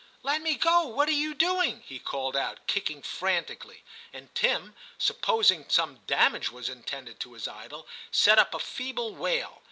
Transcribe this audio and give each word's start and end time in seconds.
'Let 0.23 0.41
me 0.41 0.55
go; 0.55 0.87
what 0.87 1.09
are 1.09 1.11
you 1.11 1.35
doing?' 1.35 1.81
he 1.87 1.97
HI 1.97 1.97
TIM 1.97 1.97
55 1.99 2.05
called 2.05 2.35
out, 2.35 2.59
kicking 2.65 3.03
frantically; 3.03 3.83
and 4.11 4.33
Tim, 4.33 4.75
supposing 4.97 5.69
some 5.69 5.97
damage 6.07 6.49
was 6.51 6.69
intended 6.69 7.19
to 7.19 7.33
his 7.33 7.47
idol, 7.47 7.87
set 8.09 8.39
up 8.39 8.55
a 8.55 8.59
feeble 8.59 9.13
wail. 9.13 9.59